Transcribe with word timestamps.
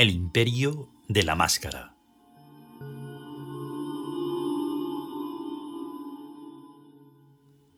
El 0.00 0.08
imperio 0.08 0.88
de 1.08 1.22
la 1.24 1.34
máscara. 1.34 1.94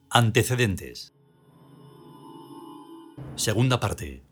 Antecedentes. 0.08 1.12
Segunda 3.34 3.80
parte. 3.80 4.22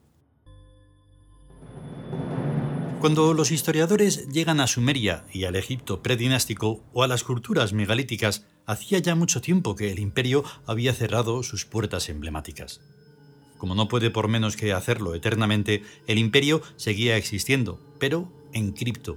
Cuando 3.00 3.32
los 3.32 3.50
historiadores 3.50 4.28
llegan 4.28 4.60
a 4.60 4.66
Sumeria 4.66 5.24
y 5.32 5.45
al 5.45 5.56
Egipto 5.56 6.02
predinástico 6.02 6.84
o 6.92 7.02
a 7.02 7.09
las 7.09 7.24
culturas 7.24 7.73
megalíticas, 7.73 8.46
hacía 8.66 8.98
ya 8.98 9.15
mucho 9.15 9.40
tiempo 9.40 9.74
que 9.74 9.90
el 9.90 9.98
imperio 9.98 10.45
había 10.66 10.93
cerrado 10.93 11.43
sus 11.43 11.65
puertas 11.65 12.10
emblemáticas. 12.10 12.82
Como 13.56 13.74
no 13.74 13.88
puede 13.88 14.10
por 14.10 14.28
menos 14.28 14.54
que 14.54 14.74
hacerlo 14.74 15.15
eternamente, 15.15 15.82
el 16.06 16.18
imperio 16.18 16.60
seguía 16.76 17.16
existiendo, 17.16 17.80
pero 17.98 18.30
en 18.52 18.73
cripto, 18.73 19.16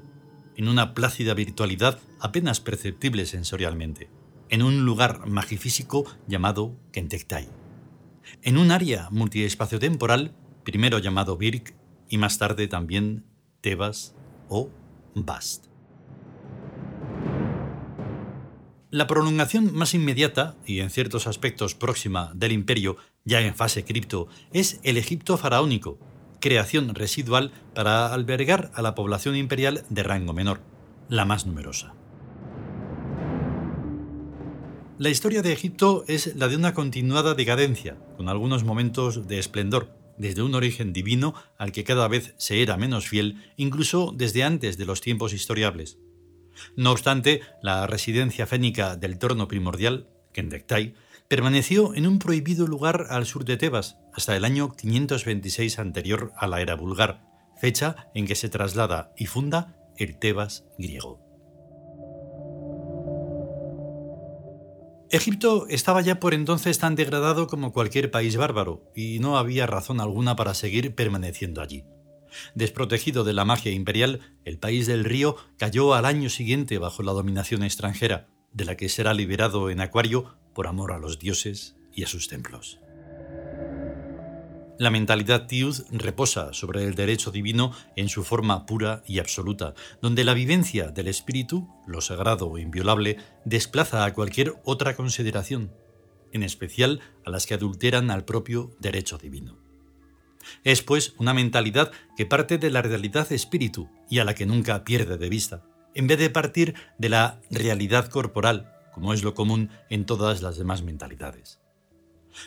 en 0.56 0.70
una 0.70 0.94
plácida 0.94 1.34
virtualidad 1.34 2.00
apenas 2.22 2.62
perceptible 2.62 3.26
sensorialmente, 3.26 4.10
en 4.48 4.62
un 4.62 4.86
lugar 4.86 5.28
magifísico 5.28 6.06
llamado 6.26 6.80
Kentektai, 6.94 7.50
en 8.44 8.58
un 8.58 8.72
área 8.72 9.10
multiespaciotemporal, 9.12 10.34
primero 10.64 11.00
llamado 11.00 11.36
Birk 11.36 11.76
y 12.08 12.18
más 12.18 12.38
tarde 12.38 12.70
también 12.70 13.26
Tebas 13.64 14.14
o 14.50 14.70
Bast. 15.16 15.68
La 18.92 19.08
prolongación 19.08 19.74
más 19.74 19.94
inmediata 19.94 20.58
y 20.66 20.82
en 20.82 20.90
ciertos 20.90 21.28
aspectos 21.28 21.74
próxima 21.74 22.34
del 22.36 22.52
imperio, 22.52 22.98
ya 23.24 23.40
en 23.40 23.56
fase 23.56 23.86
cripto, 23.86 24.28
es 24.52 24.82
el 24.84 24.98
Egipto 24.98 25.38
faraónico, 25.38 25.98
creación 26.42 26.94
residual 26.94 27.54
para 27.74 28.14
albergar 28.14 28.70
a 28.76 28.82
la 28.82 28.96
población 28.96 29.38
imperial 29.38 29.86
de 29.90 30.04
rango 30.04 30.34
menor, 30.34 30.60
la 31.08 31.24
más 31.24 31.46
numerosa. 31.46 31.94
La 34.98 35.10
historia 35.10 35.42
de 35.42 35.54
Egipto 35.54 36.04
es 36.10 36.36
la 36.36 36.50
de 36.50 36.58
una 36.58 36.74
continuada 36.74 37.34
decadencia, 37.34 37.98
con 38.18 38.28
algunos 38.28 38.66
momentos 38.66 39.26
de 39.26 39.40
esplendor, 39.40 40.03
desde 40.18 40.42
un 40.42 40.56
origen 40.56 40.94
divino 40.94 41.34
al 41.58 41.72
que 41.72 41.84
cada 41.84 42.08
vez 42.08 42.34
se 42.38 42.62
era 42.62 42.78
menos 42.78 43.08
fiel, 43.08 43.44
incluso 43.58 44.14
desde 44.16 44.44
antes 44.44 44.78
de 44.78 44.86
los 44.86 45.02
tiempos 45.02 45.34
historiables. 45.34 45.98
No 46.76 46.92
obstante, 46.92 47.42
la 47.62 47.88
residencia 47.88 48.46
fénica 48.46 48.96
del 48.96 49.18
trono 49.18 49.48
primordial, 49.48 50.08
Kendektai, 50.34 50.96
permaneció 51.28 51.96
en 51.96 52.06
un 52.08 52.20
prohibido 52.20 52.68
lugar 52.68 53.08
al 53.10 53.26
sur 53.26 53.46
de 53.46 53.58
Tebas 53.58 53.98
hasta 54.14 54.36
el 54.36 54.46
año 54.46 54.74
526 54.76 55.80
anterior 55.80 56.32
a 56.38 56.48
la 56.48 56.62
era 56.62 56.76
vulgar, 56.76 57.26
fecha 57.60 58.10
en 58.14 58.28
que 58.28 58.36
se 58.36 58.50
traslada 58.50 59.14
y 59.18 59.26
funda 59.26 59.76
el 59.98 60.18
Tebas 60.20 60.66
griego. 60.78 61.33
Egipto 65.14 65.68
estaba 65.70 66.02
ya 66.02 66.20
por 66.20 66.34
entonces 66.34 66.80
tan 66.80 66.96
degradado 66.96 67.46
como 67.46 67.72
cualquier 67.72 68.10
país 68.10 68.36
bárbaro, 68.36 68.82
y 68.96 69.20
no 69.20 69.38
había 69.38 69.68
razón 69.68 70.02
alguna 70.02 70.36
para 70.36 70.56
seguir 70.56 70.96
permaneciendo 70.96 71.62
allí. 71.62 71.84
Desprotegido 72.56 73.24
de 73.24 73.34
la 73.34 73.46
magia 73.46 73.72
imperial, 73.72 74.22
el 74.44 74.58
país 74.58 74.88
del 74.88 75.04
río 75.04 75.36
cayó 75.60 75.94
al 75.94 76.06
año 76.06 76.32
siguiente 76.32 76.80
bajo 76.80 77.04
la 77.04 77.12
dominación 77.12 77.62
extranjera, 77.62 78.28
de 78.54 78.66
la 78.66 78.76
que 78.76 78.90
será 78.90 79.14
liberado 79.14 79.70
en 79.70 79.82
Acuario 79.82 80.34
por 80.56 80.66
amor 80.66 80.92
a 80.92 80.98
los 80.98 81.20
dioses 81.20 81.76
y 81.94 82.02
a 82.02 82.08
sus 82.08 82.28
templos. 82.28 82.80
La 84.80 84.90
mentalidad 84.90 85.46
tiud 85.46 85.76
reposa 85.92 86.52
sobre 86.52 86.84
el 86.84 86.96
derecho 86.96 87.30
divino 87.30 87.74
en 87.96 88.10
su 88.10 88.24
forma 88.24 88.66
pura 88.66 89.04
y 89.06 89.20
absoluta, 89.20 89.76
donde 90.02 90.24
la 90.24 90.34
vivencia 90.34 90.88
del 90.88 91.08
espíritu, 91.08 91.70
lo 91.86 92.02
sagrado 92.02 92.50
o 92.50 92.58
inviolable, 92.58 93.18
desplaza 93.46 94.04
a 94.04 94.14
cualquier 94.14 94.56
otra 94.64 94.96
consideración, 94.96 95.72
en 96.32 96.42
especial 96.42 97.02
a 97.24 97.30
las 97.30 97.46
que 97.46 97.54
adulteran 97.54 98.10
al 98.10 98.26
propio 98.26 98.76
derecho 98.80 99.20
divino. 99.20 99.60
Es 100.64 100.82
pues 100.82 101.14
una 101.20 101.36
mentalidad 101.36 101.92
que 102.18 102.26
parte 102.26 102.58
de 102.58 102.72
la 102.72 102.82
realidad 102.82 103.32
espíritu 103.32 103.90
y 104.10 104.20
a 104.20 104.26
la 104.26 104.34
que 104.34 104.48
nunca 104.48 104.84
pierde 104.84 105.18
de 105.18 105.30
vista, 105.30 105.64
en 105.94 106.08
vez 106.08 106.18
de 106.18 106.32
partir 106.32 106.74
de 106.98 107.10
la 107.10 107.40
realidad 107.52 108.08
corporal, 108.10 108.74
como 108.92 109.14
es 109.14 109.24
lo 109.24 109.36
común 109.36 109.70
en 109.92 110.06
todas 110.06 110.42
las 110.42 110.58
demás 110.58 110.82
mentalidades. 110.82 111.60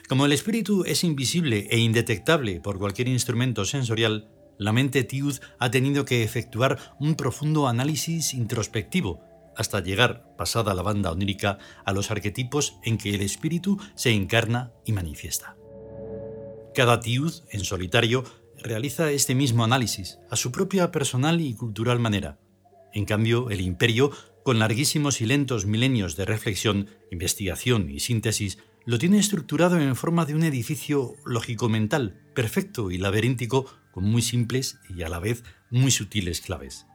Como 0.08 0.26
el 0.26 0.32
espíritu 0.32 0.84
es 0.84 1.04
invisible 1.04 1.68
e 1.70 1.78
indetectable 1.78 2.60
por 2.60 2.78
cualquier 2.78 3.08
instrumento 3.08 3.64
sensorial, 3.64 4.28
la 4.58 4.72
mente 4.72 5.04
tiud 5.04 5.36
ha 5.58 5.70
tenido 5.70 6.04
que 6.04 6.22
efectuar 6.22 6.78
un 6.98 7.14
profundo 7.14 7.68
análisis 7.68 8.34
introspectivo 8.34 9.20
hasta 9.56 9.80
llegar, 9.80 10.34
pasada 10.36 10.74
la 10.74 10.82
banda 10.82 11.10
onírica, 11.10 11.58
a 11.84 11.92
los 11.92 12.10
arquetipos 12.10 12.76
en 12.82 12.98
que 12.98 13.14
el 13.14 13.22
espíritu 13.22 13.78
se 13.94 14.10
encarna 14.10 14.72
y 14.84 14.92
manifiesta. 14.92 15.56
Cada 16.74 17.00
tiud, 17.00 17.32
en 17.50 17.64
solitario, 17.64 18.24
realiza 18.58 19.10
este 19.10 19.34
mismo 19.34 19.64
análisis 19.64 20.18
a 20.30 20.36
su 20.36 20.52
propia 20.52 20.92
personal 20.92 21.40
y 21.40 21.54
cultural 21.54 21.98
manera. 21.98 22.38
En 22.92 23.06
cambio, 23.06 23.50
el 23.50 23.62
imperio, 23.62 24.10
con 24.44 24.58
larguísimos 24.58 25.20
y 25.20 25.26
lentos 25.26 25.66
milenios 25.66 26.16
de 26.16 26.26
reflexión, 26.26 26.88
investigación 27.10 27.90
y 27.90 28.00
síntesis, 28.00 28.58
lo 28.86 28.98
tiene 28.98 29.18
estructurado 29.18 29.78
en 29.80 29.96
forma 29.96 30.24
de 30.24 30.36
un 30.36 30.44
edificio 30.44 31.16
lógico-mental, 31.24 32.20
perfecto 32.34 32.92
y 32.92 32.98
laberíntico, 32.98 33.66
con 33.90 34.04
muy 34.04 34.22
simples 34.22 34.78
y 34.88 35.02
a 35.02 35.08
la 35.08 35.18
vez 35.18 35.42
muy 35.70 35.90
sutiles 35.90 36.40
claves, 36.40 36.86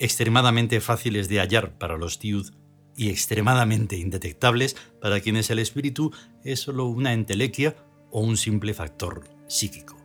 extremadamente 0.00 0.80
fáciles 0.80 1.28
de 1.28 1.38
hallar 1.38 1.78
para 1.78 1.98
los 1.98 2.18
tiud 2.18 2.50
y 2.96 3.10
extremadamente 3.10 3.96
indetectables 3.96 4.74
para 5.00 5.20
quienes 5.20 5.48
el 5.50 5.60
espíritu 5.60 6.12
es 6.42 6.60
solo 6.60 6.86
una 6.86 7.12
entelequia 7.12 7.76
o 8.10 8.22
un 8.22 8.36
simple 8.36 8.74
factor 8.74 9.28
psíquico. 9.46 9.95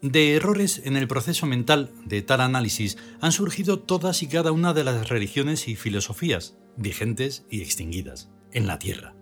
De 0.00 0.36
errores 0.36 0.82
en 0.84 0.96
el 0.96 1.08
proceso 1.08 1.46
mental 1.46 1.90
de 2.04 2.22
tal 2.22 2.40
análisis 2.40 2.96
han 3.20 3.32
surgido 3.32 3.80
todas 3.80 4.22
y 4.22 4.28
cada 4.28 4.52
una 4.52 4.72
de 4.72 4.84
las 4.84 5.08
religiones 5.08 5.66
y 5.66 5.74
filosofías, 5.74 6.56
vigentes 6.76 7.44
y 7.50 7.62
extinguidas, 7.62 8.30
en 8.52 8.68
la 8.68 8.78
Tierra, 8.78 9.16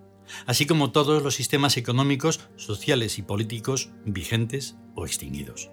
así 0.44 0.66
como 0.66 0.92
todos 0.92 1.22
los 1.22 1.34
sistemas 1.34 1.78
económicos, 1.78 2.40
sociales 2.56 3.16
y 3.16 3.22
políticos 3.22 3.88
vigentes 4.04 4.76
o 4.94 5.06
extinguidos. 5.06 5.70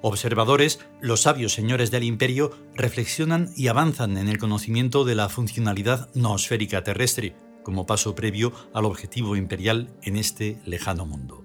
Observadores, 0.00 0.80
los 1.02 1.20
sabios 1.20 1.52
señores 1.52 1.90
del 1.90 2.04
imperio 2.04 2.52
reflexionan 2.74 3.52
y 3.54 3.68
avanzan 3.68 4.16
en 4.16 4.28
el 4.28 4.38
conocimiento 4.38 5.04
de 5.04 5.14
la 5.14 5.28
funcionalidad 5.28 6.08
noosférica 6.14 6.82
terrestre 6.82 7.36
como 7.62 7.84
paso 7.84 8.14
previo 8.14 8.54
al 8.72 8.86
objetivo 8.86 9.36
imperial 9.36 9.94
en 10.02 10.16
este 10.16 10.58
lejano 10.64 11.04
mundo. 11.04 11.44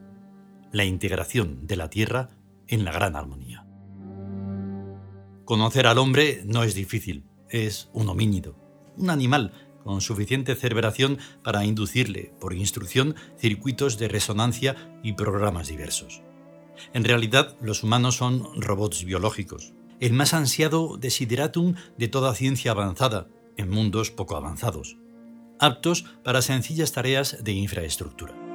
La 0.71 0.85
integración 0.85 1.67
de 1.67 1.75
la 1.75 1.89
Tierra 1.89 2.29
en 2.71 2.83
la 2.83 2.91
gran 2.91 3.15
armonía. 3.15 3.67
Conocer 5.45 5.85
al 5.85 5.99
hombre 5.99 6.41
no 6.45 6.63
es 6.63 6.73
difícil, 6.73 7.25
es 7.49 7.89
un 7.93 8.09
homínido, 8.09 8.55
un 8.97 9.09
animal 9.11 9.53
con 9.83 10.01
suficiente 10.01 10.55
cerebración 10.55 11.19
para 11.43 11.65
inducirle, 11.65 12.33
por 12.39 12.53
instrucción, 12.53 13.15
circuitos 13.37 13.97
de 13.97 14.07
resonancia 14.07 14.75
y 15.03 15.13
programas 15.13 15.67
diversos. 15.67 16.21
En 16.93 17.03
realidad, 17.03 17.57
los 17.61 17.83
humanos 17.83 18.15
son 18.15 18.47
robots 18.59 19.03
biológicos, 19.03 19.73
el 19.99 20.13
más 20.13 20.33
ansiado 20.33 20.97
desideratum 20.97 21.75
de 21.97 22.07
toda 22.07 22.33
ciencia 22.33 22.71
avanzada, 22.71 23.27
en 23.57 23.69
mundos 23.69 24.09
poco 24.09 24.35
avanzados, 24.35 24.97
aptos 25.59 26.05
para 26.23 26.41
sencillas 26.41 26.91
tareas 26.91 27.43
de 27.43 27.51
infraestructura. 27.51 28.50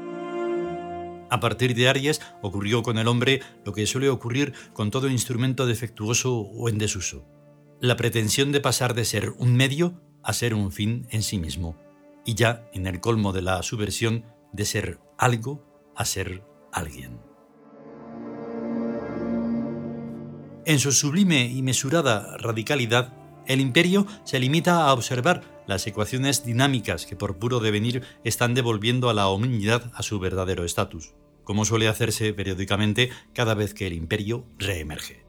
A 1.29 1.41
partir 1.41 1.75
de 1.75 1.89
Aries 1.89 2.21
ocurrió 2.43 2.83
con 2.83 2.99
el 2.99 3.09
hombre 3.09 3.41
lo 3.65 3.73
que 3.73 3.87
suele 3.87 4.09
ocurrir 4.09 4.55
con 4.73 4.91
todo 4.91 5.09
instrumento 5.09 5.67
defectuoso 5.67 6.39
o 6.39 6.69
en 6.69 6.79
desuso. 6.79 7.27
La 7.81 7.97
pretensión 7.97 8.53
de 8.53 8.61
pasar 8.61 8.95
de 8.95 9.05
ser 9.05 9.31
un 9.39 9.55
medio 9.55 10.01
a 10.23 10.33
ser 10.33 10.55
un 10.55 10.73
fin 10.73 11.07
en 11.11 11.23
sí 11.23 11.39
mismo, 11.39 11.77
y 12.25 12.35
ya 12.35 12.69
en 12.73 12.87
el 12.87 13.01
colmo 13.01 13.33
de 13.33 13.43
la 13.43 13.63
subversión 13.63 14.25
de 14.53 14.65
ser 14.65 14.99
algo 15.19 15.65
a 15.95 16.05
ser 16.05 16.43
alguien. 16.73 17.21
En 20.65 20.81
su 20.81 20.91
sublime 20.91 21.47
y 21.47 21.63
mesurada 21.63 22.37
radicalidad, 22.39 23.13
el 23.47 23.61
imperio 23.61 24.07
se 24.25 24.41
limita 24.41 24.85
a 24.85 24.93
observar 24.93 25.56
las 25.67 25.87
ecuaciones 25.87 26.45
dinámicas 26.45 27.07
que 27.07 27.17
por 27.17 27.39
puro 27.39 27.61
devenir 27.61 28.03
están 28.25 28.55
devolviendo 28.55 29.11
a 29.11 29.15
la 29.15 29.29
hominidad 29.29 29.91
a 29.95 30.03
su 30.03 30.19
verdadero 30.19 30.65
estatus, 30.65 31.15
como 31.45 31.65
suele 31.65 31.89
hacerse 31.89 32.33
periódicamente 32.35 33.11
cada 33.33 33.55
vez 33.55 33.75
que 33.75 33.87
el 33.87 33.93
imperio 33.93 34.47
reemerge. 34.59 35.25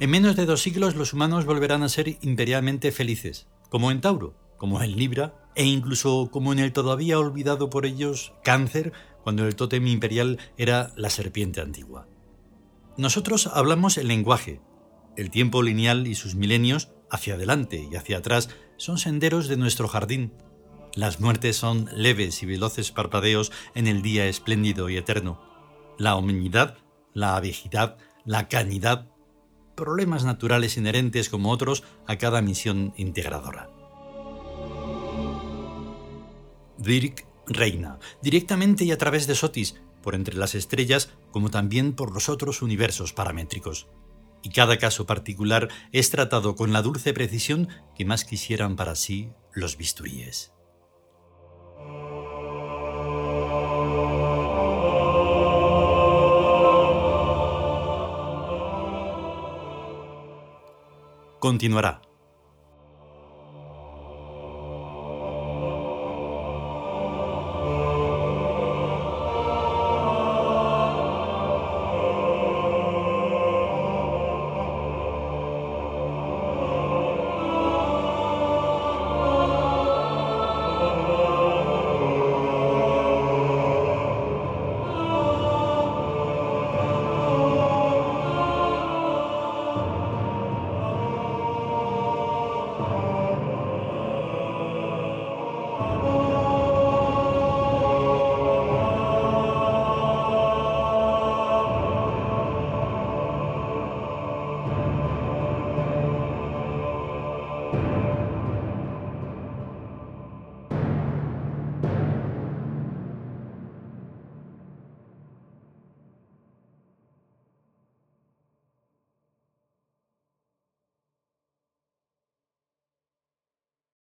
En 0.00 0.10
menos 0.10 0.36
de 0.36 0.46
dos 0.46 0.62
siglos 0.62 0.96
los 0.96 1.12
humanos 1.12 1.44
volverán 1.44 1.82
a 1.82 1.88
ser 1.88 2.18
imperialmente 2.22 2.90
felices, 2.90 3.48
como 3.68 3.90
en 3.90 4.00
Tauro, 4.00 4.34
como 4.58 4.82
en 4.82 4.96
Libra 4.96 5.50
e 5.54 5.64
incluso 5.64 6.28
como 6.30 6.52
en 6.52 6.58
el 6.58 6.72
todavía 6.72 7.18
olvidado 7.18 7.70
por 7.70 7.86
ellos 7.86 8.32
Cáncer 8.42 8.92
cuando 9.22 9.46
el 9.46 9.54
tótem 9.54 9.86
imperial 9.86 10.38
era 10.56 10.92
la 10.96 11.10
serpiente 11.10 11.60
antigua. 11.60 12.08
Nosotros 12.96 13.46
hablamos 13.46 13.96
el 13.96 14.08
lenguaje. 14.08 14.60
El 15.16 15.30
tiempo 15.30 15.62
lineal 15.62 16.06
y 16.06 16.14
sus 16.14 16.34
milenios, 16.34 16.90
hacia 17.12 17.34
adelante 17.34 17.86
y 17.88 17.94
hacia 17.94 18.18
atrás, 18.18 18.48
son 18.78 18.98
senderos 18.98 19.46
de 19.46 19.58
nuestro 19.58 19.86
jardín. 19.86 20.32
Las 20.94 21.20
muertes 21.20 21.56
son 21.56 21.88
leves 21.94 22.42
y 22.42 22.46
veloces 22.46 22.90
parpadeos 22.90 23.52
en 23.74 23.86
el 23.86 24.02
día 24.02 24.26
espléndido 24.26 24.88
y 24.88 24.96
eterno. 24.96 25.40
La 25.98 26.16
hominidad, 26.16 26.78
la 27.12 27.36
abejidad, 27.36 27.98
la 28.24 28.48
canidad, 28.48 29.06
problemas 29.76 30.24
naturales 30.24 30.76
inherentes 30.76 31.28
como 31.28 31.50
otros 31.50 31.84
a 32.06 32.16
cada 32.16 32.40
misión 32.40 32.94
integradora. 32.96 33.70
Dirk 36.78 37.26
reina, 37.46 37.98
directamente 38.22 38.84
y 38.84 38.92
a 38.92 38.98
través 38.98 39.26
de 39.26 39.34
Sotis, 39.34 39.80
por 40.02 40.14
entre 40.14 40.36
las 40.36 40.54
estrellas, 40.54 41.10
como 41.30 41.50
también 41.50 41.92
por 41.92 42.12
los 42.12 42.28
otros 42.28 42.62
universos 42.62 43.12
paramétricos. 43.12 43.86
Y 44.42 44.50
cada 44.50 44.78
caso 44.78 45.06
particular 45.06 45.68
es 45.92 46.10
tratado 46.10 46.56
con 46.56 46.72
la 46.72 46.82
dulce 46.82 47.12
precisión 47.12 47.68
que 47.96 48.04
más 48.04 48.24
quisieran 48.24 48.76
para 48.76 48.94
sí 48.94 49.30
los 49.52 49.76
bisturíes. 49.76 50.52
Continuará. 61.38 62.11